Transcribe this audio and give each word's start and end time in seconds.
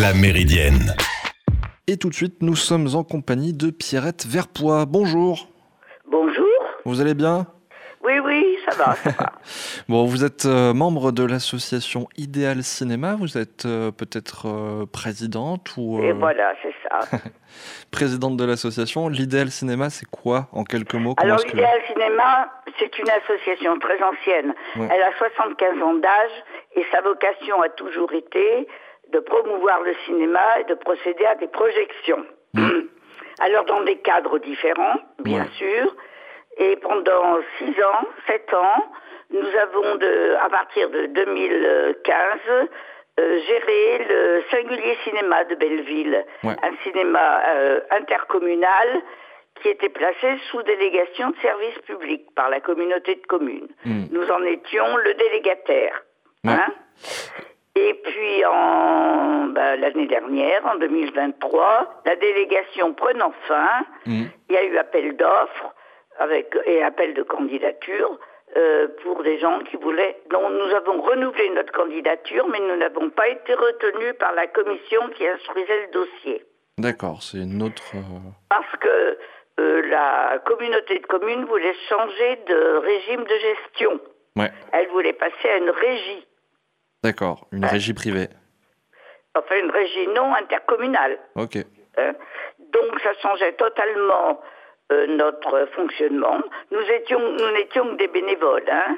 La 0.00 0.12
Méridienne. 0.14 0.94
Et 1.86 1.96
tout 1.96 2.08
de 2.08 2.14
suite, 2.14 2.42
nous 2.42 2.56
sommes 2.56 2.88
en 2.94 3.02
compagnie 3.04 3.52
de 3.52 3.70
Pierrette 3.70 4.26
Verpoix. 4.26 4.84
Bonjour. 4.86 5.48
Bonjour. 6.10 6.46
Vous 6.84 7.00
allez 7.00 7.14
bien? 7.14 7.46
Oui, 8.04 8.18
oui, 8.24 8.56
ça 8.68 8.76
va, 8.76 8.94
ça 8.94 9.10
va. 9.10 9.32
Bon, 9.88 10.04
vous 10.04 10.24
êtes 10.24 10.44
euh, 10.46 10.72
membre 10.72 11.10
de 11.12 11.24
l'association 11.24 12.06
Idéal 12.16 12.62
Cinéma. 12.62 13.16
Vous 13.18 13.36
êtes 13.38 13.64
euh, 13.66 13.90
peut-être 13.90 14.46
euh, 14.46 14.86
présidente 14.86 15.70
ou 15.76 16.02
Et 16.02 16.12
voilà, 16.12 16.52
c'est 16.62 16.74
ça. 16.88 17.18
présidente 17.90 18.36
de 18.36 18.44
l'association. 18.44 19.08
L'Idéal 19.08 19.50
Cinéma, 19.50 19.90
c'est 19.90 20.06
quoi 20.08 20.48
en 20.52 20.64
quelques 20.64 20.94
mots? 20.94 21.14
Alors, 21.18 21.42
que- 21.42 21.48
l'Idéal 21.48 21.80
Cinéma, 21.92 22.52
c'est 22.78 22.98
une 22.98 23.10
association 23.10 23.78
très 23.78 24.00
ancienne. 24.02 24.54
Ouais. 24.76 24.88
Elle 24.92 25.02
a 25.02 25.10
75 25.18 25.82
ans 25.82 25.94
d'âge 25.94 26.44
et 26.76 26.84
sa 26.92 27.00
vocation 27.00 27.60
a 27.62 27.68
toujours 27.70 28.12
été 28.12 28.68
de 29.12 29.18
promouvoir 29.20 29.80
le 29.82 29.94
cinéma 30.06 30.60
et 30.60 30.64
de 30.64 30.74
procéder 30.74 31.24
à 31.26 31.34
des 31.36 31.48
projections. 31.48 32.24
Alors, 33.40 33.64
dans 33.64 33.82
des 33.82 33.96
cadres 33.98 34.38
différents, 34.38 34.98
bien 35.20 35.42
Ouais. 35.42 35.48
sûr. 35.56 35.94
Et 36.58 36.76
pendant 36.76 37.38
6 37.58 37.82
ans, 37.84 38.04
7 38.26 38.52
ans, 38.54 38.84
nous 39.30 39.46
avons, 39.62 39.94
de, 39.96 40.34
à 40.40 40.48
partir 40.48 40.90
de 40.90 41.06
2015, 41.06 42.40
euh, 43.20 43.38
géré 43.46 44.06
le 44.08 44.42
singulier 44.50 44.96
cinéma 45.04 45.44
de 45.44 45.54
Belleville, 45.54 46.24
Ouais. 46.42 46.56
un 46.62 46.76
cinéma 46.82 47.42
euh, 47.48 47.80
intercommunal 47.90 49.02
qui 49.62 49.68
était 49.68 49.88
placé 49.88 50.36
sous 50.50 50.62
délégation 50.62 51.30
de 51.30 51.36
service 51.38 51.78
public 51.86 52.22
par 52.34 52.48
la 52.50 52.60
communauté 52.60 53.16
de 53.16 53.26
communes. 53.26 53.68
Hmm. 53.84 54.04
Nous 54.10 54.28
en 54.30 54.42
étions 54.44 54.96
le 54.98 55.14
délégataire. 55.14 56.02
Ouais. 56.44 56.52
hein? 56.52 56.72
Et 57.80 57.94
puis 58.02 58.44
en 58.44 59.46
ben, 59.56 59.80
l'année 59.80 60.06
dernière, 60.06 60.66
en 60.66 60.76
2023, 60.76 62.02
la 62.06 62.16
délégation 62.16 62.92
prenant 62.94 63.32
fin, 63.46 63.70
Hmm. 64.06 64.24
il 64.48 64.54
y 64.54 64.58
a 64.58 64.64
eu 64.64 64.76
appel 64.78 65.16
d'offres 65.16 65.74
avec 66.18 66.56
et 66.66 66.82
appel 66.82 67.14
de 67.14 67.22
candidature 67.22 68.18
euh, 68.56 68.88
pour 69.02 69.22
des 69.22 69.38
gens 69.38 69.60
qui 69.60 69.76
voulaient. 69.76 70.16
Donc 70.30 70.42
nous 70.50 70.74
avons 70.74 71.00
renouvelé 71.02 71.50
notre 71.50 71.72
candidature, 71.72 72.46
mais 72.48 72.58
nous 72.60 72.76
n'avons 72.76 73.10
pas 73.10 73.28
été 73.28 73.54
retenus 73.54 74.14
par 74.18 74.32
la 74.34 74.46
commission 74.48 75.00
qui 75.14 75.26
instruisait 75.26 75.86
le 75.86 75.92
dossier 75.92 76.44
D'accord, 76.78 77.22
c'est 77.22 77.38
une 77.38 77.62
autre. 77.62 77.82
euh, 77.94 78.30
parce 78.48 78.76
que 78.80 79.18
euh, 79.60 79.82
la 79.88 80.38
communauté 80.46 80.98
de 80.98 81.06
communes 81.06 81.44
voulait 81.44 81.74
changer 81.88 82.36
de 82.48 82.76
régime 82.78 83.24
de 83.24 83.34
gestion. 83.48 84.00
Ouais, 84.36 84.50
Elle 84.72 84.88
voulait 84.88 85.12
passer 85.14 85.48
à 85.48 85.56
une 85.58 85.70
régie, 85.70 86.26
d'accord, 87.02 87.46
une 87.52 87.64
régie 87.64 87.94
privée. 87.94 88.28
enfin 89.36 89.56
une 89.62 89.70
régie 89.70 90.06
non 90.08 90.34
intercommunale. 90.34 91.18
Ok. 91.36 91.56
hein. 91.96 92.12
Donc 92.72 93.00
ça 93.02 93.12
changeait 93.22 93.52
totalement 93.54 94.40
euh, 94.92 95.06
notre 95.06 95.66
fonctionnement. 95.74 96.38
Nous 96.70 96.80
étions, 96.80 97.20
nous 97.20 97.50
n'étions 97.52 97.84
que 97.92 97.96
des 97.96 98.08
bénévoles. 98.08 98.64
Hein. 98.70 98.96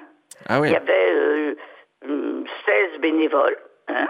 Ah 0.49 0.57
Il 0.59 0.61
oui. 0.63 0.71
y 0.71 0.77
avait 0.77 1.13
euh, 1.13 1.55
hum, 2.07 2.45
16 2.67 3.01
bénévoles. 3.01 3.59
hein. 3.89 4.09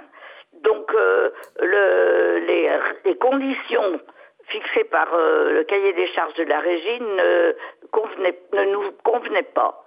Donc, 0.62 0.92
euh, 0.94 1.30
le- 1.60 2.38
les, 2.46 2.70
les 3.06 3.16
conditions 3.16 3.98
fixées 4.48 4.84
par 4.84 5.08
euh, 5.14 5.52
le 5.54 5.64
cahier 5.64 5.92
des 5.94 6.06
charges 6.08 6.34
de 6.34 6.44
la 6.44 6.60
régie 6.60 7.00
ne, 7.00 7.54
convenaient- 7.92 8.42
ne 8.52 8.64
nous 8.66 8.92
convenaient 9.02 9.42
pas. 9.54 9.79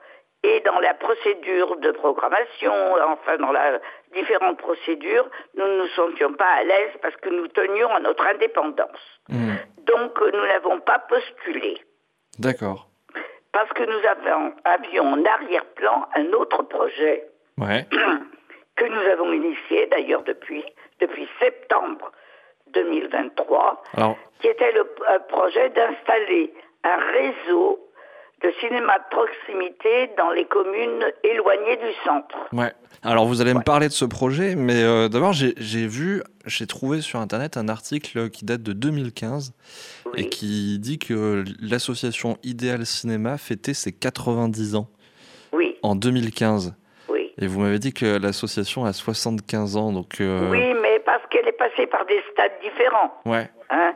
Et 0.44 0.60
dans 0.62 0.80
la 0.80 0.94
procédure 0.94 1.78
de 1.78 1.92
programmation, 1.92 2.74
enfin 3.06 3.38
dans 3.38 3.52
la 3.52 3.80
différentes 4.14 4.58
procédures, 4.58 5.30
nous 5.56 5.66
ne 5.66 5.78
nous 5.80 5.88
sentions 5.90 6.34
pas 6.34 6.50
à 6.60 6.64
l'aise 6.64 6.92
parce 7.02 7.16
que 7.18 7.30
nous 7.30 7.48
tenions 7.48 7.90
à 7.94 8.00
notre 8.00 8.26
indépendance. 8.26 9.20
Hmm. 9.30 9.56
Donc, 9.86 10.20
nous 10.22 10.46
n'avons 10.46 10.80
pas 10.82 11.00
postulé 11.00 11.82
D'accord. 12.40 12.88
parce 13.52 13.70
que 13.72 13.84
nous 13.84 14.08
avions, 14.08 14.54
avions 14.64 15.14
en 15.14 15.26
arrière-plan 15.26 16.08
un 16.16 16.34
autre 16.34 16.64
projet 16.64 17.28
Ouais. 17.58 17.86
que 18.76 18.86
nous 18.86 19.12
avons 19.12 19.32
initié 19.32 19.88
d'ailleurs 19.88 20.24
depuis, 20.24 20.64
depuis 21.00 21.28
septembre 21.40 22.12
2023, 22.74 23.84
Alors, 23.96 24.18
qui 24.40 24.48
était 24.48 24.72
le 24.72 24.86
projet 25.28 25.70
d'installer 25.70 26.52
un 26.84 26.98
réseau 26.98 27.80
de 28.44 28.52
cinéma 28.60 28.98
de 29.00 29.04
proximité 29.16 30.10
dans 30.18 30.32
les 30.32 30.46
communes 30.46 31.06
éloignées 31.24 31.78
du 31.78 31.92
centre. 32.06 32.36
Ouais. 32.52 32.72
Alors 33.02 33.26
vous 33.26 33.42
allez 33.42 33.54
me 33.54 33.62
parler 33.64 33.88
de 33.88 33.94
ce 33.94 34.06
projet, 34.06 34.56
mais 34.56 34.82
euh, 34.84 35.08
d'abord 35.10 35.34
j'ai 35.34 35.54
vu, 35.88 36.22
j'ai 36.46 36.68
trouvé 36.68 37.02
sur 37.02 37.20
internet 37.20 37.58
un 37.58 37.68
article 37.70 38.30
qui 38.30 38.46
date 38.46 38.62
de 38.64 38.74
2015 38.74 39.54
et 40.16 40.30
qui 40.30 40.78
dit 40.80 41.00
que 41.00 41.44
l'association 41.62 42.38
Idéal 42.44 42.86
Cinéma 42.86 43.38
fêtait 43.38 43.74
ses 43.74 43.92
90 43.92 44.76
ans 44.76 44.88
Oui, 45.54 45.78
en 45.82 45.96
2015. 45.96 46.76
oui. 47.10 47.32
Et 47.38 47.48
vous 47.48 47.60
m'avez 47.62 47.80
dit 47.80 47.94
que 47.94 48.18
l'association 48.22 48.86
a 48.86 48.94
75 48.94 49.76
ans, 49.78 49.92
donc 49.92 50.22
euh, 50.22 50.50
Oui, 50.52 50.74
mais 50.82 51.00
parce 51.06 51.24
qu'elle 51.30 51.48
est 51.48 51.52
passée 51.58 51.88
par 51.88 52.06
des 52.06 52.22
stades 52.32 52.52
différents. 52.62 53.14
ouais, 53.26 53.50
Hein. 53.70 53.94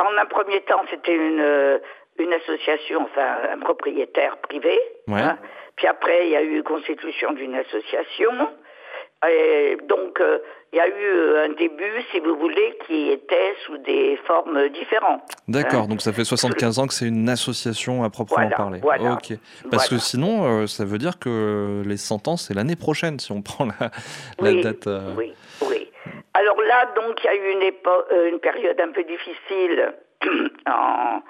En 0.00 0.20
un 0.20 0.26
premier 0.26 0.60
temps, 0.62 0.82
c'était 0.90 1.14
une, 1.14 1.38
euh, 1.40 1.78
une 2.18 2.32
association, 2.32 3.02
enfin 3.02 3.38
un 3.52 3.58
propriétaire 3.58 4.36
privé. 4.38 4.78
Ouais. 5.08 5.20
hein. 5.20 5.38
Puis 5.76 5.86
après, 5.86 6.26
il 6.26 6.30
y 6.32 6.36
a 6.36 6.42
eu 6.42 6.62
constitution 6.62 7.32
d'une 7.32 7.54
association. 7.56 8.30
Et 9.28 9.78
donc, 9.88 10.20
euh, 10.20 10.38
il 10.72 10.76
y 10.76 10.80
a 10.80 10.86
eu 10.86 10.92
euh, 10.92 11.46
un 11.46 11.48
début, 11.54 12.02
si 12.12 12.20
vous 12.20 12.36
voulez, 12.36 12.76
qui 12.86 13.10
était 13.10 13.54
sous 13.64 13.78
des 13.78 14.18
formes 14.26 14.68
différentes. 14.68 15.22
d'accord. 15.48 15.84
Hein. 15.84 15.88
Donc 15.88 16.02
ça 16.02 16.12
fait 16.12 16.24
75 16.24 16.78
ans 16.78 16.86
que 16.86 16.92
c'est 16.92 17.06
une 17.06 17.28
association 17.30 18.04
à 18.04 18.10
proprement 18.10 18.42
Voilà, 18.42 18.56
parler. 18.56 18.78
voilà, 18.82 19.12
ok. 19.14 19.38
Parce 19.70 19.88
que 19.88 19.96
sinon, 19.96 20.44
euh, 20.44 20.66
ça 20.66 20.84
veut 20.84 20.98
dire 20.98 21.18
que 21.18 21.82
les 21.86 21.96
100 21.96 22.28
ans 22.28 22.36
c'est 22.36 22.52
l'année 22.52 22.76
prochaine 22.76 23.18
si 23.18 23.32
on 23.32 23.40
prend 23.50 23.64
la, 23.64 23.90
la 24.40 24.50
Oui, 24.50 24.60
date. 24.62 24.86
euh, 24.88 25.14
Oui, 25.16 25.32
oui. 25.62 25.90
Alors 26.34 26.60
là, 26.60 26.92
donc, 26.94 27.18
il 27.22 27.26
y 27.26 27.28
a 27.28 27.34
eu 27.34 27.52
une, 27.52 27.62
épo- 27.62 28.28
une 28.30 28.40
période 28.40 28.78
un 28.78 28.92
peu 28.92 29.04
difficile 29.04 29.94
en, 30.68 31.22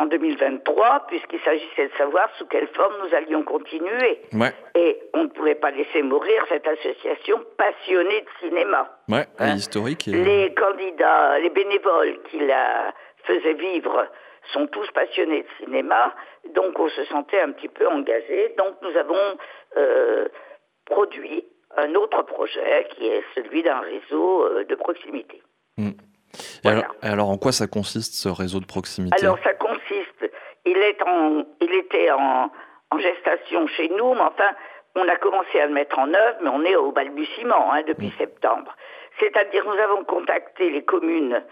en 0.00 0.06
2023, 0.06 1.06
puisqu'il 1.08 1.40
s'agissait 1.40 1.88
de 1.88 1.92
savoir 1.98 2.28
sous 2.38 2.46
quelle 2.46 2.68
forme 2.68 2.94
nous 3.04 3.14
allions 3.14 3.42
continuer. 3.42 4.22
Ouais, 4.32 4.52
Et 4.74 4.98
on 5.14 5.24
ne 5.24 5.28
pouvait 5.28 5.54
pas 5.54 5.70
laisser 5.70 6.02
mourir 6.02 6.42
cette 6.48 6.66
association 6.66 7.40
passionnée 7.58 8.20
de 8.22 8.48
cinéma. 8.48 8.98
ouais, 9.08 9.26
Hein. 9.38 9.54
historique. 9.56 10.08
Et... 10.08 10.12
Les 10.12 10.54
candidats, 10.54 11.38
les 11.38 11.50
bénévoles 11.50 12.18
qui 12.30 12.38
la 12.40 12.94
faisaient 13.24 13.54
vivre 13.54 14.06
sont 14.52 14.66
tous 14.68 14.90
passionnés 14.92 15.42
de 15.42 15.64
cinéma, 15.64 16.14
donc 16.54 16.78
on 16.78 16.88
se 16.88 17.04
sentait 17.04 17.40
un 17.40 17.52
petit 17.52 17.68
peu 17.68 17.86
engagé. 17.86 18.54
Donc 18.58 18.74
nous 18.82 18.96
avons 18.96 19.36
euh, 19.76 20.26
produit 20.86 21.44
un 21.76 21.94
autre 21.94 22.22
projet 22.22 22.88
qui 22.96 23.06
est 23.06 23.22
celui 23.34 23.62
d'un 23.62 23.80
réseau 23.80 24.44
euh, 24.44 24.64
de 24.64 24.74
proximité. 24.74 25.42
Et 25.78 25.82
Voilà. 26.62 26.78
alors, 26.80 26.94
et 27.02 27.06
alors, 27.06 27.28
en 27.30 27.38
quoi 27.38 27.52
ça 27.52 27.66
consiste 27.66 28.14
ce 28.14 28.28
réseau 28.28 28.60
de 28.60 28.66
proximité? 28.66 29.16
Alors 29.22 29.38
ça 29.42 29.52
consiste, 29.54 29.59
il, 30.80 30.86
est 30.86 31.02
en, 31.02 31.44
il 31.60 31.74
était 31.74 32.10
en, 32.10 32.50
en 32.90 32.98
gestation 32.98 33.66
chez 33.68 33.88
nous, 33.90 34.14
mais 34.14 34.20
enfin, 34.22 34.50
on 34.96 35.06
a 35.08 35.16
commencé 35.16 35.60
à 35.60 35.66
le 35.66 35.72
mettre 35.74 35.98
en 35.98 36.12
œuvre, 36.12 36.38
mais 36.42 36.48
on 36.50 36.64
est 36.64 36.76
au 36.76 36.90
balbutiement 36.92 37.72
hein, 37.72 37.82
depuis 37.86 38.12
septembre. 38.18 38.74
C'est-à-dire, 39.18 39.64
nous 39.66 39.78
avons 39.80 40.04
contacté 40.04 40.70
les 40.70 40.82
communes 40.84 41.42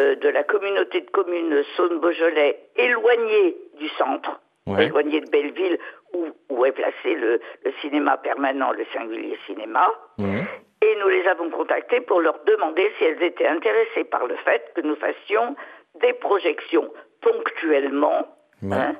euh, 0.00 0.14
de 0.16 0.28
la 0.28 0.42
communauté 0.44 1.00
de 1.02 1.10
communes 1.10 1.62
Saône-Beaujolais 1.76 2.58
éloignées 2.76 3.56
du 3.78 3.88
centre, 3.90 4.40
Ouais. 4.66 4.84
éloignées 4.86 5.20
de 5.22 5.30
Belleville, 5.30 5.78
où, 6.12 6.26
où 6.50 6.64
est 6.66 6.72
placé 6.72 7.14
le, 7.14 7.40
le 7.64 7.72
cinéma 7.80 8.18
permanent, 8.18 8.70
le 8.72 8.84
singulier 8.92 9.38
cinéma. 9.46 9.90
Et 10.18 10.96
nous 11.00 11.08
les 11.08 11.26
avons 11.26 11.48
contactées 11.50 12.02
pour 12.02 12.20
leur 12.20 12.38
demander 12.44 12.92
si 12.98 13.04
elles 13.04 13.22
étaient 13.22 13.46
intéressées 13.46 14.04
par 14.04 14.26
le 14.26 14.36
fait 14.36 14.70
que 14.74 14.82
nous 14.82 14.94
fassions 14.96 15.56
des 16.02 16.12
projections 16.12 16.92
ponctuellement 17.22 18.26
Hein, 18.62 18.94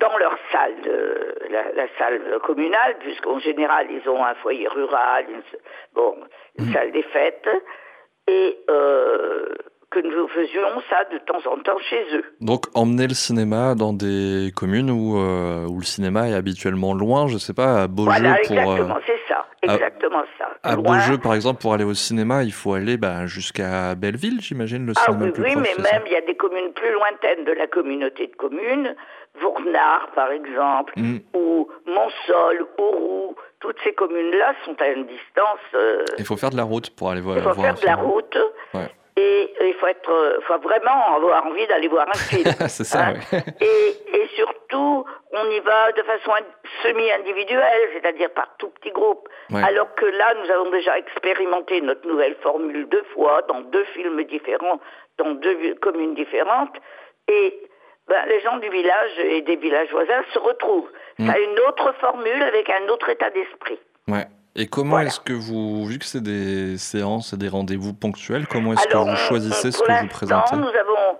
dans 0.00 0.16
leur 0.18 0.36
salle, 0.52 0.80
de- 0.82 1.38
la, 1.50 1.72
la 1.74 1.88
salle 1.98 2.20
communale, 2.44 2.96
puisqu'en 3.00 3.38
général 3.38 3.86
ils 3.90 4.08
ont 4.08 4.24
un 4.24 4.34
foyer 4.36 4.68
rural, 4.68 5.24
une, 5.28 5.42
bon, 5.94 6.14
une 6.58 6.72
salle 6.72 6.92
des 6.92 7.02
fêtes, 7.02 7.48
et 8.28 8.58
euh, 8.70 9.48
que 9.90 10.00
nous 10.00 10.28
faisions 10.28 10.82
ça 10.90 11.04
de 11.12 11.18
temps 11.18 11.50
en 11.50 11.58
temps 11.62 11.78
chez 11.90 12.04
eux. 12.14 12.24
Donc 12.40 12.66
emmener 12.74 13.06
le 13.08 13.14
cinéma 13.14 13.74
dans 13.74 13.92
des 13.94 14.52
communes 14.54 14.90
où, 14.90 15.18
euh, 15.18 15.66
où 15.66 15.78
le 15.78 15.84
cinéma 15.84 16.28
est 16.28 16.34
habituellement 16.34 16.92
loin, 16.94 17.26
je 17.26 17.38
sais 17.38 17.54
pas, 17.54 17.82
à 17.82 17.86
Beaujeu 17.88 18.10
Voilà, 18.10 18.36
pour... 18.46 18.72
euh, 18.72 19.00
c'est 19.06 19.18
ça, 19.28 19.37
exactement 19.62 20.22
ça. 20.38 20.48
à 20.62 20.74
Loin. 20.76 20.82
Beaujeu, 20.98 21.18
par 21.18 21.34
exemple, 21.34 21.60
pour 21.60 21.72
aller 21.74 21.84
au 21.84 21.94
cinéma, 21.94 22.42
il 22.44 22.52
faut 22.52 22.74
aller 22.74 22.96
bah, 22.96 23.26
jusqu'à 23.26 23.94
Belleville, 23.94 24.40
j'imagine, 24.40 24.86
le 24.86 24.92
Ah 24.96 25.04
cinéma 25.04 25.24
oui, 25.26 25.30
plus 25.32 25.42
oui, 25.44 25.52
proche. 25.54 25.66
mais 25.76 25.82
même 25.92 26.02
il 26.06 26.12
y 26.12 26.16
a 26.16 26.20
des 26.20 26.36
communes 26.36 26.72
plus 26.72 26.92
lointaines 26.92 27.44
de 27.44 27.52
la 27.52 27.66
communauté 27.66 28.26
de 28.26 28.36
communes, 28.36 28.94
Vournard 29.40 30.08
par 30.14 30.30
exemple, 30.32 30.92
Mm. 30.96 31.18
ou 31.34 31.68
Montsol, 31.86 32.66
Auroux, 32.78 33.36
toutes 33.60 33.76
ces 33.84 33.92
communes-là 33.92 34.54
sont 34.64 34.74
à 34.80 34.88
une 34.88 35.06
distance. 35.06 35.58
euh, 35.74 36.04
Il 36.18 36.24
faut 36.24 36.36
faire 36.36 36.50
de 36.50 36.56
la 36.56 36.64
route 36.64 36.90
pour 36.90 37.10
aller 37.10 37.20
voir. 37.20 37.36
il 37.36 37.42
faut 37.42 37.52
voir 37.52 37.66
faire 37.66 37.80
de 37.80 37.86
la 37.86 37.96
route 37.96 38.38
Et 39.20 39.52
il 39.62 39.74
faut 39.74 39.88
être, 39.88 40.40
faut 40.46 40.58
vraiment 40.58 41.16
avoir 41.16 41.44
envie 41.44 41.66
d'aller 41.66 41.88
voir 41.88 42.06
un 42.08 42.18
film. 42.18 42.44
c'est 42.68 42.84
ça. 42.84 43.08
Hein. 43.08 43.14
Oui. 43.32 43.38
et, 43.60 44.16
et, 44.16 44.28
surtout, 44.36 45.04
on 45.32 45.50
y 45.50 45.58
va 45.58 45.90
de 45.90 46.02
façon 46.02 46.30
semi-individuelle, 46.84 47.88
c'est-à-dire 47.94 48.30
par 48.30 48.48
tout 48.58 48.68
petit 48.68 48.92
groupe. 48.92 49.28
Alors 49.52 49.92
que 49.96 50.06
là, 50.06 50.34
nous 50.40 50.50
avons 50.52 50.70
déjà 50.70 50.96
expérimenté 50.98 51.80
notre 51.80 52.06
nouvelle 52.06 52.36
formule 52.42 52.88
deux 52.88 53.02
fois, 53.14 53.42
dans 53.48 53.60
deux 53.62 53.84
films 53.94 54.22
différents, 54.24 54.78
dans 55.16 55.32
deux 55.32 55.74
communes 55.80 56.14
différentes. 56.14 56.76
Et 57.26 57.60
ben, 58.06 58.24
les 58.28 58.40
gens 58.40 58.58
du 58.58 58.68
village 58.70 59.18
et 59.18 59.42
des 59.42 59.56
villages 59.56 59.90
voisins 59.90 60.22
se 60.32 60.38
retrouvent. 60.38 60.90
Mm. 61.18 61.26
Ça 61.26 61.32
a 61.32 61.38
une 61.38 61.58
autre 61.68 61.92
formule 62.00 62.42
avec 62.42 62.70
un 62.70 62.88
autre 62.88 63.08
état 63.08 63.30
d'esprit. 63.30 63.80
Ouais. 64.06 64.26
Et 64.60 64.66
comment 64.66 64.98
est-ce 64.98 65.20
que 65.20 65.32
vous, 65.32 65.86
vu 65.86 66.00
que 66.00 66.04
c'est 66.04 66.22
des 66.22 66.78
séances 66.78 67.32
et 67.32 67.36
des 67.36 67.48
rendez-vous 67.48 67.94
ponctuels, 67.94 68.48
comment 68.48 68.72
est-ce 68.72 68.88
que 68.88 68.96
vous 68.96 69.16
choisissez 69.16 69.70
ce 69.70 69.80
que 69.80 70.02
vous 70.02 70.08
présentez 70.08 70.56
Nous 70.56 70.66
avons 70.66 71.18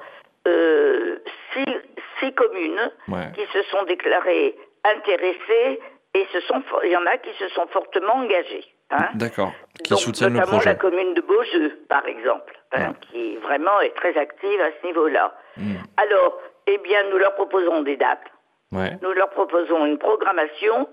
euh, 0.49 1.19
six, 1.53 2.35
communes 2.35 2.91
qui 3.35 3.47
se 3.53 3.63
sont 3.71 3.85
déclarées 3.85 4.57
intéressées 4.85 5.81
et 6.15 6.27
ce 6.33 6.41
sont, 6.43 6.63
il 6.85 6.91
y 6.91 6.97
en 6.97 7.07
a 7.07 7.17
qui 7.17 7.31
se 7.39 7.49
sont 7.51 7.67
fortement 7.69 8.15
engagées. 8.15 8.65
Hein. 8.91 9.09
D'accord. 9.15 9.53
Qui 9.85 9.97
soutiennent 9.97 10.35
le 10.35 10.41
projet. 10.41 10.57
Notamment 10.57 10.73
la 10.73 10.75
commune 10.75 11.15
de 11.15 11.21
Beaujeu, 11.21 11.79
par 11.89 12.07
exemple, 12.07 12.59
hein, 12.73 12.93
qui 13.11 13.37
vraiment 13.37 13.81
est 13.81 13.95
très 13.95 14.17
active 14.17 14.61
à 14.61 14.71
ce 14.81 14.87
niveau-là. 14.87 15.33
Hmm. 15.57 15.77
Alors, 15.97 16.39
eh 16.67 16.79
bien, 16.79 17.05
nous 17.11 17.19
leur 17.19 17.35
proposons 17.35 17.83
des 17.83 17.97
dates. 17.97 18.27
Nous 18.73 19.13
leur 19.13 19.31
proposons 19.31 19.87
une 19.87 19.99
programmation, 19.99 20.89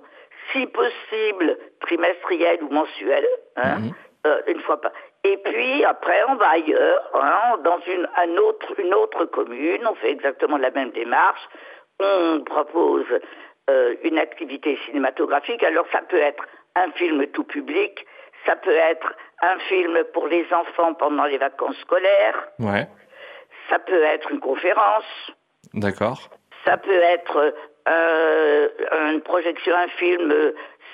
si 0.51 0.65
possible 0.68 1.57
trimestrielle 1.81 2.63
ou 2.63 2.69
mensuelle, 2.69 3.27
hein, 3.56 3.80
mhm. 3.80 3.92
euh, 4.27 4.42
une 4.47 4.59
fois 4.62 4.80
pas. 4.81 4.92
Et 5.24 5.38
puis 5.38 5.83
après, 5.86 6.21
on 6.30 6.36
va 6.36 6.50
ailleurs, 6.50 7.09
hein, 7.15 7.57
dans 7.63 7.80
une, 7.88 8.07
un 8.18 8.38
autre, 8.38 8.80
une 8.80 8.94
autre 8.94 9.25
commune, 9.25 9.86
on 9.88 9.95
fait 9.95 10.12
exactement 10.12 10.57
la 10.57 10.71
même 10.71 10.92
démarche. 10.92 11.42
On 12.00 12.42
propose 12.45 13.06
euh, 13.69 13.95
une 14.03 14.19
activité 14.19 14.77
cinématographique. 14.86 15.63
Alors 15.63 15.86
ça 15.92 16.01
peut 16.01 16.18
être 16.19 16.44
un 16.75 16.92
film 16.92 17.25
tout 17.27 17.45
public, 17.45 18.06
ça 18.45 18.56
peut 18.56 18.75
être 18.75 19.13
un 19.42 19.57
film 19.59 20.03
pour 20.13 20.27
les 20.27 20.45
enfants 20.53 20.94
pendant 20.94 21.25
les 21.25 21.38
vacances 21.38 21.77
scolaires. 21.77 22.47
Ouais. 22.59 22.88
Ça 23.69 23.80
peut 23.80 24.03
être 24.03 24.31
une 24.31 24.39
conférence. 24.39 25.31
D'accord. 25.74 26.19
Ça 26.65 26.77
peut 26.77 27.01
être 27.01 27.56
euh, 27.88 28.68
une 29.12 29.22
projection, 29.22 29.76
un 29.76 29.88
film 29.90 30.34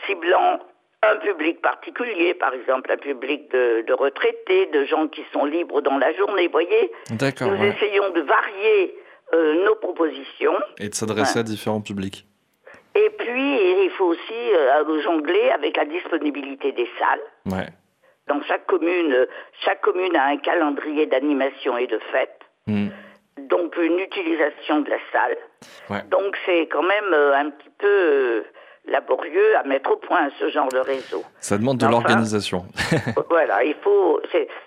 ciblant 0.06 0.60
un 1.04 1.16
public 1.18 1.62
particulier, 1.62 2.36
par 2.36 2.54
exemple 2.54 2.92
un 2.92 2.98
public 2.98 3.50
de, 3.52 3.94
retraités, 3.94 4.68
de 4.68 4.86
gens 4.86 5.08
qui 5.08 5.24
sont 5.34 5.46
libres 5.46 5.82
dans 5.82 5.98
la 5.98 6.14
journée, 6.14 6.46
vous 6.46 6.52
voyez 6.52 6.92
Nous 7.10 7.16
essayons 7.64 8.12
de 8.12 8.22
varier 8.22 8.96
euh, 9.34 9.66
nos 9.66 9.76
propositions. 9.76 10.54
Et 10.78 10.90
de 10.90 10.94
s'adresser 10.94 11.40
à 11.40 11.44
différents 11.44 11.82
publics. 11.82 12.28
Et 12.94 13.10
puis, 13.18 13.84
il 13.84 13.90
faut 13.98 14.06
aussi 14.06 14.54
euh, 14.54 15.02
jongler 15.02 15.50
avec 15.50 15.78
la 15.78 15.86
disponibilité 15.86 16.72
des 16.74 16.88
salles. 17.00 17.58
Ouais. 17.58 17.68
Dans 18.28 18.42
chaque 18.44 18.68
commune, 18.68 19.26
chaque 19.66 19.82
commune 19.82 20.16
a 20.16 20.26
un 20.26 20.38
calendrier 20.38 21.08
d'animation 21.08 21.78
et 21.78 21.88
de 21.88 22.00
fêtes. 22.12 22.42
Hmm 22.68 22.90
donc 23.38 23.76
une 23.78 24.00
utilisation 24.00 24.82
de 24.82 24.90
la 24.90 24.98
salle. 25.12 25.38
Donc 26.10 26.38
c'est 26.46 26.68
quand 26.68 26.84
même 26.84 27.14
euh, 27.14 27.36
un 27.36 27.50
petit 27.50 27.70
peu 27.78 27.88
euh, 27.88 28.44
laborieux 28.86 29.56
à 29.58 29.64
mettre 29.64 29.92
au 29.92 29.98
point 29.98 30.30
ce 30.40 30.50
genre 30.50 30.70
de 30.70 30.80
réseau. 30.80 31.24
Ça 31.40 31.58
demande 31.58 31.78
de 31.78 31.86
l'organisation. 31.86 32.66
voilà, 33.30 33.64
il 33.64 33.76
faut. 33.76 34.22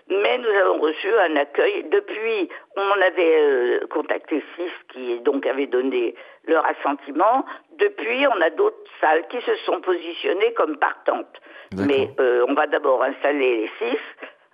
Mais 0.08 0.38
nous 0.38 0.50
avons 0.60 0.80
reçu 0.80 1.08
un 1.28 1.36
accueil 1.36 1.84
depuis. 1.90 2.48
On 2.76 3.02
avait 3.02 3.40
euh, 3.40 3.86
contacté 3.90 4.42
six 4.56 4.70
qui 4.92 5.20
donc 5.20 5.46
avaient 5.46 5.66
donné 5.66 6.14
leur 6.46 6.64
assentiment. 6.66 7.44
Depuis, 7.78 8.26
on 8.26 8.40
a 8.40 8.50
d'autres 8.50 8.76
salles 9.00 9.26
qui 9.28 9.40
se 9.40 9.56
sont 9.66 9.80
positionnées 9.80 10.52
comme 10.54 10.76
partantes. 10.76 11.40
Mais 11.76 12.08
on 12.48 12.54
va 12.54 12.68
d'abord 12.68 13.02
installer 13.02 13.62
les 13.62 13.70
six, 13.78 13.98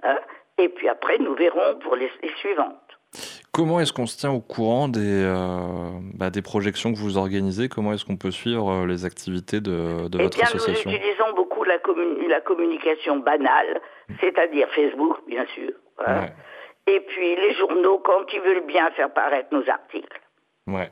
hein, 0.05 0.19
et 0.57 0.71
puis 0.71 0.89
après 0.89 1.19
nous 1.19 1.35
verrons 1.35 1.79
pour 1.83 1.95
les 1.97 2.11
suivantes. 2.39 2.81
Comment 3.61 3.79
est-ce 3.79 3.93
qu'on 3.93 4.07
se 4.07 4.17
tient 4.17 4.31
au 4.31 4.41
courant 4.41 4.89
des, 4.89 5.23
euh, 5.23 5.91
bah, 6.15 6.31
des 6.31 6.41
projections 6.41 6.95
que 6.95 6.99
vous 6.99 7.19
organisez? 7.19 7.69
Comment 7.69 7.93
est-ce 7.93 8.07
qu'on 8.07 8.17
peut 8.17 8.31
suivre 8.31 8.71
euh, 8.71 8.87
les 8.87 9.05
activités 9.05 9.61
de, 9.61 10.09
de 10.09 10.19
eh 10.19 10.23
votre 10.23 10.39
bien, 10.39 10.47
association? 10.47 10.91
Nous 10.91 10.97
utilisons 10.97 11.35
beaucoup 11.37 11.63
la, 11.65 11.75
la 12.27 12.41
communication 12.41 13.19
banale, 13.19 13.83
c'est-à-dire 14.19 14.67
Facebook, 14.71 15.19
bien 15.29 15.45
sûr. 15.55 15.73
Hein. 16.07 16.29
Et 16.87 17.01
puis 17.01 17.37
les 17.37 17.53
journaux, 17.53 17.99
quand 17.99 18.33
ils 18.33 18.41
veulent 18.41 18.65
bien 18.65 18.91
faire 18.93 19.13
paraître 19.13 19.53
nos 19.53 19.69
articles. 19.69 20.23
Ouais. 20.67 20.91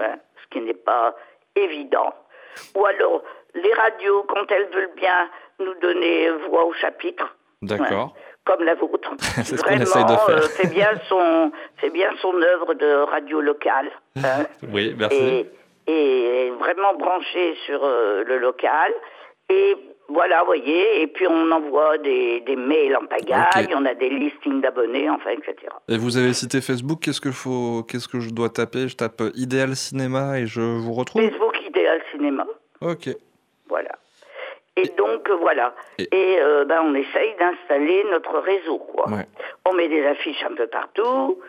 Hein, 0.00 0.16
ce 0.42 0.48
qui 0.50 0.62
n'est 0.62 0.74
pas 0.74 1.16
évident. 1.56 2.12
Ou 2.76 2.84
alors 2.84 3.22
les 3.54 3.72
radios, 3.72 4.26
quand 4.28 4.44
elles 4.50 4.68
veulent 4.74 4.94
bien 4.94 5.30
nous 5.58 5.74
donner 5.80 6.28
voix 6.50 6.66
au 6.66 6.74
chapitre. 6.74 7.34
D'accord 7.62 8.14
comme 8.50 8.64
la 8.64 8.74
vôtre. 8.74 9.10
c'est 9.44 9.56
ce 9.56 9.62
qu'on 9.62 9.74
essaye 9.74 10.04
de 10.04 10.08
faire. 10.08 10.30
Euh, 10.30 10.40
fait 10.40 10.68
bien 10.68 10.90
son, 11.08 11.52
fait 11.76 11.90
bien 11.90 12.10
son 12.20 12.34
œuvre 12.34 12.74
de 12.74 13.10
radio 13.10 13.40
locale. 13.40 13.90
Hein. 14.16 14.44
oui, 14.72 14.94
merci. 14.98 15.46
Et, 15.86 16.52
vraiment 16.58 16.94
branché 16.94 17.56
sur 17.66 17.80
euh, 17.82 18.22
le 18.24 18.38
local. 18.38 18.92
Et 19.48 19.76
voilà, 20.08 20.40
vous 20.40 20.46
voyez, 20.46 21.02
et 21.02 21.06
puis 21.06 21.26
on 21.26 21.50
envoie 21.50 21.98
des, 21.98 22.40
des 22.40 22.54
mails 22.54 22.96
en 22.96 23.06
pagaille, 23.06 23.72
on 23.74 23.84
a 23.84 23.94
des 23.94 24.10
listings 24.10 24.60
d'abonnés, 24.60 25.08
enfin, 25.08 25.30
etc. 25.30 25.54
Et 25.88 25.96
vous 25.96 26.16
avez 26.16 26.32
cité 26.32 26.60
Facebook, 26.60 27.00
qu'est-ce 27.00 27.20
que, 27.20 27.32
faut, 27.32 27.82
qu'est-ce 27.88 28.08
que 28.08 28.20
je 28.20 28.30
dois 28.30 28.50
taper? 28.50 28.88
Je 28.88 28.96
tape 28.96 29.22
Idéal 29.34 29.74
Cinéma 29.74 30.38
et 30.38 30.46
je 30.46 30.60
vous 30.60 30.92
retrouve? 30.92 31.22
Facebook 31.22 31.56
Idéal 31.66 32.00
Cinéma. 32.12 32.46
Ok. 32.80 33.08
Voilà. 33.68 33.90
Et 34.82 34.88
donc 34.96 35.28
euh, 35.28 35.36
voilà. 35.36 35.74
Et, 35.98 36.38
euh, 36.40 36.64
ben, 36.64 36.82
on 36.84 36.94
essaye 36.94 37.34
d'installer 37.38 38.04
notre 38.10 38.38
réseau. 38.38 38.78
Quoi. 38.78 39.06
On 39.66 39.72
met 39.74 39.88
des 39.88 40.04
affiches 40.06 40.42
un 40.44 40.54
peu 40.54 40.66
partout. 40.66 41.40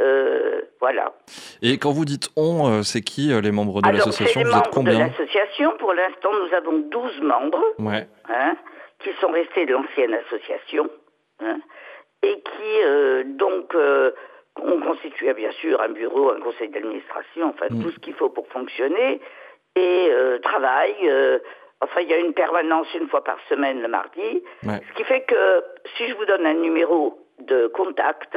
Euh, 0.00 0.62
voilà. 0.80 1.12
Et 1.62 1.76
quand 1.78 1.92
vous 1.92 2.04
dites 2.04 2.30
on, 2.36 2.82
c'est 2.82 3.02
qui 3.02 3.28
les 3.28 3.52
membres 3.52 3.82
de 3.82 3.90
l'association 3.90 4.42
Vous 4.42 4.56
êtes 4.56 4.70
combien 4.72 4.94
de 4.94 4.98
l'association, 5.10 5.72
pour 5.78 5.92
l'instant, 5.92 6.30
nous 6.32 6.56
avons 6.56 6.78
12 6.78 7.20
membres 7.20 7.62
ouais. 7.78 8.06
hein, 8.30 8.56
qui 9.00 9.10
sont 9.20 9.30
restés 9.30 9.66
de 9.66 9.72
l'ancienne 9.72 10.14
association 10.26 10.88
hein, 11.40 11.58
et 12.22 12.42
qui, 12.42 13.34
donc, 13.36 13.74
ont 14.62 14.80
constitué 14.80 15.34
bien 15.34 15.50
sûr 15.52 15.82
un 15.82 15.90
bureau, 15.90 16.30
un 16.30 16.40
conseil 16.40 16.70
d'administration, 16.70 17.50
enfin 17.50 17.66
mm. 17.70 17.82
tout 17.82 17.90
ce 17.90 17.98
qu'il 17.98 18.14
faut 18.14 18.30
pour 18.30 18.46
fonctionner 18.48 19.20
et 19.76 20.10
travaillent 20.42 21.10
Enfin, 21.82 22.00
il 22.02 22.08
y 22.08 22.12
a 22.12 22.18
une 22.18 22.34
permanence 22.34 22.86
une 22.94 23.08
fois 23.08 23.24
par 23.24 23.38
semaine 23.48 23.80
le 23.80 23.88
mardi. 23.88 24.42
Ce 24.62 24.96
qui 24.96 25.04
fait 25.04 25.22
que 25.22 25.64
si 25.96 26.08
je 26.08 26.14
vous 26.14 26.26
donne 26.26 26.44
un 26.44 26.54
numéro 26.54 27.18
de 27.40 27.68
contact, 27.68 28.36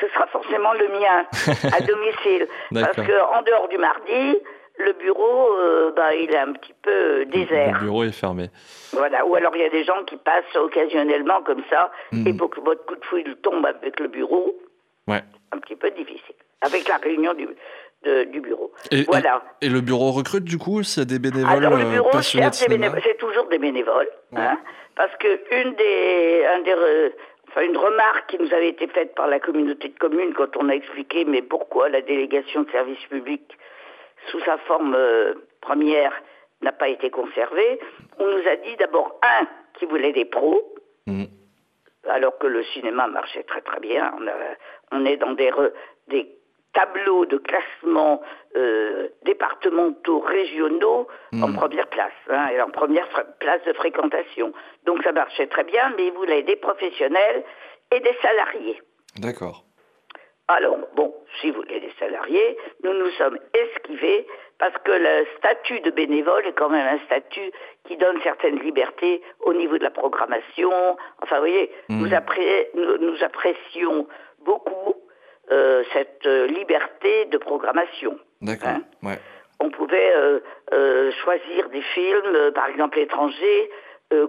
ce 0.00 0.08
sera 0.08 0.26
forcément 0.26 0.72
le 0.74 0.88
mien 0.88 1.26
à 1.72 1.80
domicile. 1.86 2.46
Parce 2.74 2.96
qu'en 2.96 3.42
dehors 3.42 3.68
du 3.68 3.78
mardi, 3.78 4.36
le 4.78 4.92
bureau, 4.94 5.54
euh, 5.58 5.92
bah, 5.94 6.14
il 6.14 6.30
est 6.30 6.38
un 6.38 6.52
petit 6.52 6.74
peu 6.82 7.24
désert. 7.26 7.78
Le 7.80 7.86
bureau 7.86 8.04
est 8.04 8.12
fermé. 8.12 8.50
Voilà. 8.92 9.24
Ou 9.26 9.34
alors 9.34 9.54
il 9.56 9.62
y 9.62 9.64
a 9.64 9.70
des 9.70 9.84
gens 9.84 10.04
qui 10.04 10.16
passent 10.16 10.56
occasionnellement 10.56 11.42
comme 11.42 11.62
ça, 11.70 11.90
hmm. 12.12 12.26
et 12.26 12.34
pour 12.34 12.50
que 12.50 12.60
votre 12.60 12.84
coup 12.86 12.96
de 12.96 13.04
fouille 13.04 13.36
tombe 13.42 13.64
avec 13.66 14.00
le 14.00 14.08
bureau, 14.08 14.54
ouais. 15.08 15.22
un 15.52 15.58
petit 15.58 15.76
peu 15.76 15.90
difficile. 15.90 16.34
Avec 16.60 16.88
la 16.88 16.96
réunion 16.96 17.34
du, 17.34 17.48
du 18.04 18.40
bureau. 18.40 18.72
Et, 18.90 19.02
voilà. 19.04 19.42
Et, 19.60 19.68
le 19.68 19.80
bureau 19.80 20.10
recrute 20.10 20.44
du 20.44 20.58
coup 20.58 20.80
a 20.80 21.04
des 21.04 21.18
bénévoles 21.18 21.64
Alors 21.64 21.78
le 21.78 21.84
bureau 21.84 22.10
c'est 22.20 23.18
toujours 23.18 23.46
des 23.48 23.58
bénévoles, 23.58 24.10
hein, 24.36 24.58
parce 24.96 25.14
que 25.16 25.28
une 25.62 25.74
des, 25.74 26.44
un 26.44 26.60
des 26.62 27.12
enfin 27.48 27.62
une 27.62 27.76
remarque 27.76 28.30
qui 28.30 28.38
nous 28.38 28.52
avait 28.52 28.70
été 28.70 28.86
faite 28.88 29.14
par 29.14 29.28
la 29.28 29.38
communauté 29.38 29.88
de 29.88 29.98
communes 29.98 30.32
quand 30.34 30.56
on 30.56 30.68
a 30.68 30.72
expliqué 30.72 31.24
mais 31.24 31.42
pourquoi 31.42 31.88
la 31.88 32.00
délégation 32.00 32.62
de 32.62 32.70
service 32.70 33.02
public 33.10 33.42
sous 34.30 34.40
sa 34.40 34.58
forme 34.58 34.94
euh, 34.94 35.34
première 35.60 36.12
n'a 36.62 36.72
pas 36.72 36.88
été 36.88 37.10
conservée, 37.10 37.80
on 38.18 38.26
nous 38.26 38.48
a 38.48 38.56
dit 38.56 38.76
d'abord 38.78 39.18
un 39.22 39.46
qui 39.74 39.86
voulait 39.86 40.12
des 40.12 40.24
pros. 40.24 40.74
Mmh. 41.06 41.24
Alors 42.08 42.38
que 42.38 42.46
le 42.46 42.62
cinéma 42.64 43.06
marchait 43.08 43.42
très 43.44 43.60
très 43.60 43.80
bien, 43.80 44.12
on, 44.18 44.96
on 44.96 45.04
est 45.04 45.16
dans 45.16 45.32
des, 45.32 45.50
des 46.08 46.28
tableaux 46.72 47.26
de 47.26 47.38
classement 47.38 48.22
euh, 48.56 49.08
départementaux, 49.24 50.20
régionaux 50.20 51.06
en 51.34 51.48
hmm. 51.48 51.56
première 51.56 51.86
place, 51.88 52.12
hein, 52.30 52.48
et 52.52 52.60
en 52.60 52.70
première 52.70 53.08
place 53.40 53.62
de 53.66 53.72
fréquentation. 53.72 54.52
Donc 54.84 55.02
ça 55.02 55.12
marchait 55.12 55.46
très 55.46 55.64
bien, 55.64 55.92
mais 55.96 56.06
ils 56.06 56.12
voulaient 56.12 56.42
des 56.42 56.56
professionnels 56.56 57.44
et 57.90 58.00
des 58.00 58.16
salariés. 58.22 58.80
D'accord. 59.18 59.64
Alors, 60.48 60.76
bon, 60.96 61.14
si 61.40 61.50
vous 61.50 61.62
voulez 61.62 61.80
des 61.80 61.92
salariés, 61.98 62.58
nous 62.82 62.92
nous 62.92 63.10
sommes 63.12 63.38
esquivés 63.54 64.26
parce 64.58 64.76
que 64.84 64.92
le 64.92 65.26
statut 65.38 65.80
de 65.80 65.90
bénévole 65.90 66.46
est 66.46 66.52
quand 66.52 66.68
même 66.68 66.86
un 66.86 66.98
statut 67.06 67.52
qui 67.84 67.96
donne 67.96 68.20
certaines 68.22 68.58
libertés 68.58 69.22
au 69.40 69.54
niveau 69.54 69.78
de 69.78 69.82
la 69.82 69.90
programmation. 69.90 70.70
Enfin, 71.22 71.36
vous 71.36 71.42
voyez, 71.42 71.70
nous, 71.88 72.06
nous, 72.06 72.98
nous, 72.98 73.24
apprécions 73.24 74.06
beaucoup 74.44 74.94
euh, 75.50 75.82
cette 75.92 76.26
euh, 76.26 76.30
liberté 76.46 77.26
de 77.26 77.38
programmation. 77.38 78.18
D'accord. 78.40 78.68
Hein. 78.68 78.82
ouais. 79.02 79.18
On 79.60 79.70
pouvait 79.70 80.12
euh, 80.14 81.12
choisir 81.22 81.68
des 81.70 81.82
films, 81.94 82.52
par 82.54 82.66
exemple 82.66 82.98
étrangers, 82.98 83.70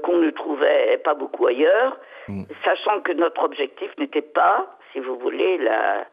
qu'on 0.04 0.18
ne 0.18 0.30
trouvait 0.30 1.02
pas 1.04 1.14
beaucoup 1.14 1.46
ailleurs, 1.48 1.98
mm. 2.28 2.44
sachant 2.64 3.02
que 3.02 3.12
notre 3.12 3.44
objectif 3.44 3.92
n'était 3.98 4.22
pas, 4.22 4.78
si 4.94 5.00
vous 5.00 5.18
voulez, 5.18 5.58
la, 5.58 6.06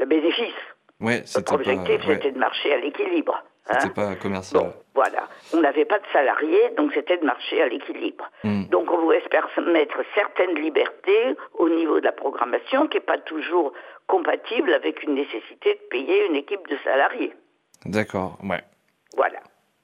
le 0.00 0.06
bénéfice. 0.06 0.54
Ouais, 1.00 1.22
Notre 1.36 1.54
objectif, 1.54 2.00
c'était 2.06 2.32
de 2.32 2.38
marcher 2.38 2.72
à 2.74 2.78
l'équilibre. 2.78 3.42
C'était 3.70 3.84
hein. 3.84 3.92
pas 3.94 4.14
commercial. 4.16 4.72
voilà. 4.94 5.27
On 5.54 5.60
n'avait 5.60 5.84
pas 5.84 5.98
de 5.98 6.04
salariés, 6.12 6.70
donc 6.76 6.92
c'était 6.94 7.16
de 7.16 7.24
marcher 7.24 7.62
à 7.62 7.68
l'équilibre. 7.68 8.30
Hmm. 8.44 8.64
Donc 8.66 8.90
on 8.90 8.98
voulait 8.98 9.22
permettre 9.30 9.98
certaines 10.14 10.54
libertés 10.54 11.36
au 11.54 11.68
niveau 11.68 12.00
de 12.00 12.04
la 12.04 12.12
programmation 12.12 12.86
qui 12.88 12.96
n'est 12.96 13.04
pas 13.04 13.18
toujours 13.18 13.72
compatible 14.06 14.72
avec 14.72 15.02
une 15.02 15.14
nécessité 15.14 15.74
de 15.74 15.88
payer 15.90 16.26
une 16.26 16.36
équipe 16.36 16.66
de 16.68 16.76
salariés. 16.84 17.32
D'accord, 17.84 18.38
ouais. 18.42 18.62
Voilà. 19.16 19.38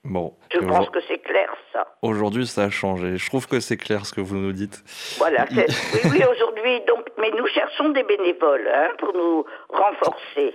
Bon. 0.05 0.35
Je 0.53 0.59
pense 0.59 0.87
que 0.91 0.99
c'est 1.07 1.17
clair, 1.17 1.51
ça. 1.73 1.87
Aujourd'hui, 2.03 2.45
ça 2.45 2.65
a 2.65 2.69
changé. 2.69 3.17
Je 3.17 3.27
trouve 3.27 3.47
que 3.47 3.59
c'est 3.59 3.75
clair 3.75 4.05
ce 4.05 4.13
que 4.13 4.21
vous 4.21 4.35
nous 4.35 4.51
dites. 4.51 4.83
Voilà. 5.17 5.45
oui, 5.51 5.63
oui, 6.11 6.21
aujourd'hui, 6.31 6.81
donc, 6.87 7.07
mais 7.17 7.31
nous 7.31 7.47
cherchons 7.47 7.89
des 7.89 8.03
bénévoles 8.03 8.69
hein, 8.71 8.89
pour 8.99 9.13
nous 9.15 9.45
renforcer. 9.69 10.53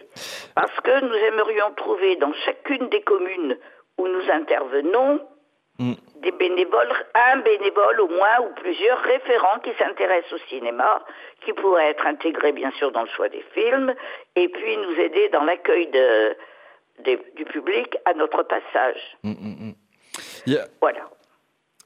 Parce 0.55 0.79
que 0.85 1.05
nous 1.05 1.15
aimerions 1.15 1.75
trouver 1.77 2.15
dans 2.17 2.33
chacune 2.45 2.89
des 2.91 3.03
communes 3.03 3.57
où 3.99 4.07
nous 4.07 4.31
intervenons 4.31 5.21
mm. 5.79 5.93
des 6.23 6.33
bénévoles, 6.33 6.93
un 7.15 7.39
bénévole 7.39 8.01
au 8.01 8.09
moins 8.09 8.41
ou 8.43 8.55
plusieurs 8.55 9.01
référents 9.03 9.59
qui 9.63 9.71
s'intéressent 9.79 10.35
au 10.35 10.49
cinéma, 10.49 11.05
qui 11.45 11.53
pourraient 11.53 11.91
être 11.91 12.07
intégrés 12.07 12.53
bien 12.53 12.71
sûr 12.73 12.93
dans 12.93 13.03
le 13.03 13.09
choix 13.09 13.29
des 13.29 13.45
films, 13.55 13.95
et 14.37 14.49
puis 14.49 14.77
nous 14.77 15.01
aider 15.01 15.29
dans 15.31 15.45
l'accueil 15.45 15.89
de 15.89 16.37
du 17.37 17.45
public 17.45 17.97
à 18.05 18.15
notre 18.15 18.43
passage. 18.43 19.01
Mm, 19.23 19.31
mm, 19.31 20.55
a... 20.57 20.67
Voilà. 20.81 21.09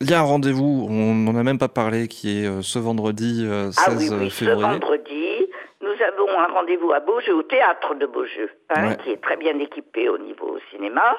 Il 0.00 0.10
y 0.10 0.14
a 0.14 0.20
un 0.20 0.24
rendez-vous, 0.24 0.86
on 0.90 1.14
n'en 1.14 1.38
a 1.38 1.42
même 1.42 1.58
pas 1.58 1.68
parlé, 1.68 2.08
qui 2.08 2.42
est 2.42 2.46
euh, 2.46 2.62
ce 2.62 2.78
vendredi 2.78 3.40
16 3.40 3.48
euh, 3.48 3.70
ah 3.76 3.90
oui, 3.96 4.08
oui, 4.10 4.30
février. 4.30 4.62
Ce 4.62 4.66
vendredi, 4.66 5.46
nous 5.80 6.02
avons 6.02 6.38
un 6.38 6.46
rendez-vous 6.52 6.92
à 6.92 7.00
Beaujeu, 7.00 7.34
au 7.34 7.42
théâtre 7.42 7.94
de 7.94 8.06
Beaujeu, 8.06 8.50
hein, 8.70 8.96
qui 8.96 9.10
est 9.10 9.22
très 9.22 9.36
bien 9.36 9.58
équipé 9.58 10.08
au 10.08 10.18
niveau 10.18 10.58
cinéma. 10.70 11.16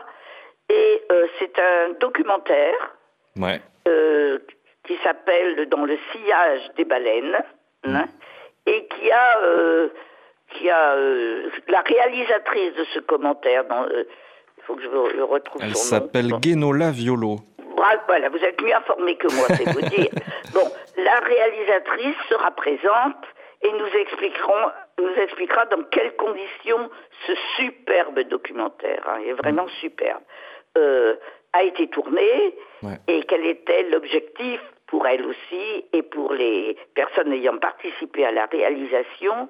Et 0.70 1.04
euh, 1.12 1.28
c'est 1.40 1.60
un 1.60 1.94
documentaire 2.00 2.98
ouais. 3.38 3.62
qui 4.84 4.98
s'appelle 5.04 5.68
Dans 5.70 5.86
le 5.86 5.98
sillage 6.12 6.72
des 6.76 6.86
baleines, 6.86 7.38
hein, 7.84 8.06
et 8.66 8.88
qui 8.88 9.12
a 9.12 9.40
qui 10.52 10.70
a 10.70 10.94
euh, 10.94 11.50
la 11.68 11.82
réalisatrice 11.82 12.74
de 12.76 12.86
ce 12.94 13.00
commentaire. 13.00 13.64
Il 13.70 13.96
euh, 13.96 14.04
faut 14.66 14.76
que 14.76 14.84
je 14.84 15.16
le 15.16 15.24
retrouve. 15.24 15.62
Elle 15.64 15.76
s'appelle 15.76 16.32
Guénola 16.40 16.92
Violo. 16.92 17.38
Voilà, 18.08 18.30
vous 18.30 18.38
êtes 18.38 18.62
mieux 18.62 18.74
informé 18.74 19.16
que 19.18 19.28
moi, 19.36 19.46
c'est 19.50 19.70
vous 19.70 19.82
dire. 19.82 20.10
Bon, 20.54 20.72
la 20.96 21.20
réalisatrice 21.20 22.16
sera 22.30 22.50
présente 22.52 23.26
et 23.62 23.72
nous 23.74 24.00
expliquerons, 24.00 24.72
nous 24.98 25.22
expliquera 25.22 25.66
dans 25.66 25.84
quelles 25.92 26.16
conditions 26.16 26.90
ce 27.28 27.34
superbe 27.58 28.22
documentaire, 28.30 29.04
hein, 29.06 29.20
est 29.28 29.34
vraiment 29.34 29.68
superbe, 29.82 30.22
euh, 30.78 31.16
a 31.54 31.64
été 31.64 31.88
tourné 31.88 32.56
et 33.08 33.24
quel 33.24 33.46
était 33.46 33.84
l'objectif 33.84 34.60
pour 34.88 35.08
elle 35.08 35.26
aussi 35.26 35.86
et 35.94 36.04
pour 36.04 36.34
les 36.34 36.78
personnes 36.94 37.32
ayant 37.32 37.58
participé 37.58 38.26
à 38.26 38.32
la 38.32 38.46
réalisation 38.46 39.50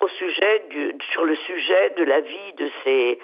au 0.00 0.08
sujet 0.08 0.64
du, 0.70 0.94
sur 1.12 1.24
le 1.24 1.36
sujet 1.36 1.90
de 1.96 2.04
la 2.04 2.20
vie 2.20 2.52
de 2.58 2.68
ces 2.84 3.18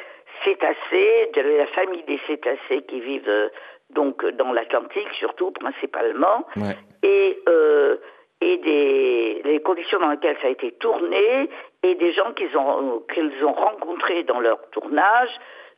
cétacés, 0.45 1.31
de 1.35 1.41
la 1.59 1.67
famille 1.67 2.03
des 2.05 2.19
cétacés 2.27 2.83
qui 2.89 3.01
vivent 3.01 3.29
euh, 3.29 3.49
donc 3.91 4.25
dans 4.25 4.53
l'Atlantique 4.53 5.13
surtout 5.19 5.51
principalement, 5.51 6.47
et 7.03 7.43
euh, 7.49 7.97
et 8.41 8.57
des 8.59 9.43
les 9.45 9.61
conditions 9.61 9.99
dans 10.01 10.11
lesquelles 10.11 10.39
ça 10.41 10.49
a 10.49 10.51
été 10.51 10.73
tourné 10.73 11.51
et 11.83 11.95
des 11.95 12.13
gens 12.13 12.33
qu'ils 12.33 12.57
ont 12.57 13.03
qu'ils 13.13 13.45
ont 13.45 13.53
rencontrés 13.53 14.23
dans 14.25 14.41
leur 14.41 14.59
tournage 14.71 15.31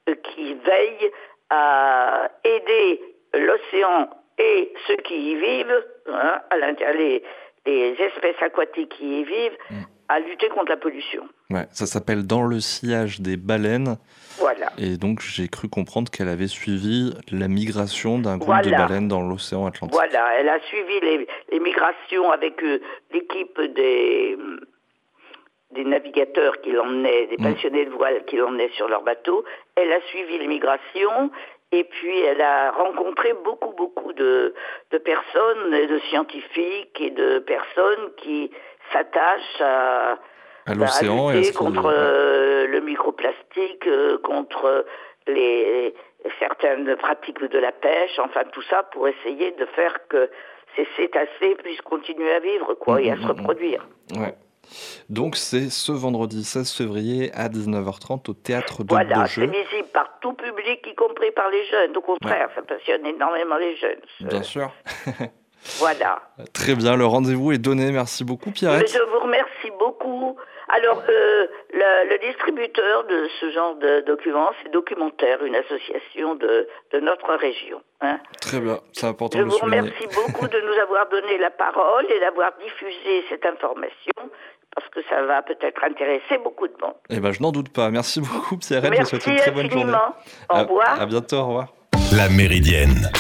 qui 0.07 0.55
veillent 0.55 1.11
à 1.51 2.31
aider 2.45 3.01
l'océan 3.35 4.11
et 4.39 4.73
ceux 4.87 4.97
qui 4.97 5.33
y 5.33 5.35
vivent, 5.37 5.85
hein, 6.09 6.41
à 6.51 6.57
l'intérieur 6.57 6.97
les, 6.97 7.23
les 7.67 7.97
espèces 8.01 8.41
aquatiques 8.43 8.91
qui 8.91 9.21
y 9.21 9.25
vivent, 9.25 9.59
mm 9.71 9.85
à 10.09 10.21
lutter 10.21 10.49
contre 10.49 10.71
la 10.71 10.77
pollution. 10.77 11.27
Ouais, 11.51 11.67
ça 11.71 11.87
s'appelle 11.87 12.27
Dans 12.27 12.43
le 12.43 12.61
sillage 12.61 13.21
des 13.21 13.37
baleines. 13.37 13.97
Voilà. 14.39 14.73
Et 14.79 14.97
donc 14.97 15.21
j'ai 15.21 15.49
cru 15.49 15.69
comprendre 15.69 16.11
qu'elle 16.11 16.29
avait 16.29 16.49
suivi 16.49 17.15
la 17.31 17.49
migration 17.49 18.19
d'un 18.19 18.37
groupe 18.37 18.63
de 18.63 18.71
baleines 18.71 19.09
dans 19.09 19.23
l'océan 19.23 19.67
Atlantique. 19.67 19.95
Voilà, 19.95 20.39
elle 20.39 20.49
a 20.49 20.61
suivi 20.61 21.01
les, 21.01 21.61
migrations 21.61 22.31
avec 22.31 22.63
euh, 22.63 22.81
l'équipe 23.13 23.61
des, 23.75 24.37
des 25.71 25.85
navigateurs 25.85 26.61
qui 26.61 26.73
l'emmenaient, 26.73 27.27
des 27.27 27.37
mm. 27.39 27.53
passionnés 27.53 27.85
de 27.87 27.91
voile 27.91 28.25
qui 28.27 28.37
l'emmenaient 28.37 28.71
sur 28.77 28.89
leur 28.89 29.03
bateau. 29.03 29.45
Elle 29.77 29.93
a 29.93 30.01
suivi 30.03 30.39
les 30.39 30.47
migrations 30.47 31.31
et 31.73 31.85
puis 31.85 32.21
elle 32.21 32.41
a 32.41 32.71
rencontré 32.71 33.35
beaucoup, 33.45 33.73
beaucoup 33.73 34.13
de, 34.13 34.55
de 34.91 34.99
personnes, 34.99 35.71
de 35.71 35.99
scientifiques 36.11 37.01
et 37.01 37.11
de 37.11 37.41
personnes 37.41 38.11
qui 38.19 38.51
s'attache 38.93 39.61
à, 39.61 40.19
l'océan 40.75 41.31
lutter 41.31 41.53
contre 41.53 41.87
euh, 41.87 42.67
le 42.67 42.81
microplastique, 42.81 43.87
euh, 43.87 44.19
contre 44.19 44.87
les 45.27 45.95
certaines 46.39 46.97
pratiques 46.97 47.43
de 47.43 47.59
la 47.59 47.73
pêche, 47.73 48.19
enfin 48.19 48.43
tout 48.53 48.63
ça 48.63 48.83
pour 48.93 49.09
essayer 49.09 49.53
de 49.53 49.65
faire 49.67 50.07
que 50.09 50.31
ces 50.77 50.87
cétacés 50.97 51.55
puissent 51.63 51.83
continuer 51.83 52.33
à 52.33 52.41
vivre 52.41 52.75
quoi, 52.75 53.01
et 53.01 53.11
à 53.11 53.17
se 53.17 53.21
mm, 53.21 53.25
mm, 53.25 53.27
mm. 53.27 53.31
reproduire. 53.31 53.87
Ouais. 54.17 54.35
Donc 55.09 55.37
c'est 55.37 55.71
ce 55.71 55.93
vendredi 55.93 56.45
16 56.45 56.73
février 56.73 57.33
à 57.35 57.49
19h30 57.49 58.31
au 58.31 58.35
théâtre 58.35 58.85
de 58.85 58.89
Voilà, 58.89 59.27
c'est 59.27 59.47
visible 59.47 59.89
par 59.93 60.19
tout 60.21 60.35
public, 60.35 60.87
y 60.87 60.95
compris 60.95 61.31
par 61.33 61.51
les 61.51 61.65
jeunes. 61.67 61.97
Au 61.97 62.01
contraire, 62.01 62.49
ça 62.55 62.63
passionne 62.63 63.07
énormément 63.07 63.57
les 63.57 63.77
jeunes. 63.77 64.01
Bien 64.21 64.43
sûr. 64.43 64.73
Voilà. 65.79 66.23
Très 66.53 66.75
bien, 66.75 66.97
le 66.97 67.07
rendez-vous 67.07 67.53
est 67.53 67.59
donné. 67.59 67.91
Merci 67.91 68.25
beaucoup, 68.25 68.51
Pierrette. 68.51 68.91
je 68.93 68.99
vous 68.99 69.21
remercie 69.21 69.71
beaucoup. 69.79 70.37
Alors, 70.69 71.03
euh, 71.09 71.47
le, 71.73 72.19
distributeur 72.27 73.05
de 73.05 73.29
ce 73.41 73.51
genre 73.53 73.75
de 73.77 74.01
documents, 74.07 74.51
c'est 74.63 74.73
Documentaire, 74.73 75.45
une 75.45 75.55
association 75.55 76.35
de, 76.37 76.69
notre 77.01 77.35
région. 77.35 77.83
Hein. 78.01 78.19
Très 78.41 78.61
bien, 78.61 78.79
c'est 78.93 79.07
important 79.07 79.39
je 79.39 79.45
de 79.45 79.51
Je 79.51 79.55
vous 79.55 79.61
remercie 79.61 80.07
beaucoup 80.15 80.49
de 80.49 80.61
nous 80.61 80.81
avoir 80.83 81.09
donné 81.09 81.39
la 81.39 81.51
parole 81.51 82.07
et 82.11 82.19
d'avoir 82.21 82.53
diffusé 82.63 83.25
cette 83.29 83.45
information 83.45 84.13
parce 84.75 84.89
que 84.89 85.01
ça 85.09 85.23
va 85.23 85.43
peut-être 85.43 85.85
intéresser 85.85 86.39
beaucoup 86.43 86.67
de 86.67 86.75
monde. 86.83 86.95
Eh 87.11 87.21
ben, 87.21 87.31
je 87.31 87.41
n'en 87.43 87.53
doute 87.53 87.73
pas. 87.73 87.91
Merci 87.91 88.21
beaucoup, 88.21 88.57
Pierrette. 88.57 88.95
je 88.95 89.01
vous 89.01 89.07
souhaite 89.07 89.27
une 89.27 89.37
très 89.37 89.51
bonne 89.51 89.71
journée. 89.71 89.93
Au 90.49 90.59
revoir. 90.61 91.01
à 91.01 91.07
bientôt, 91.07 91.37
au 91.37 91.47
revoir. 91.47 91.69
La 92.17 92.29
Méridienne 92.29 93.11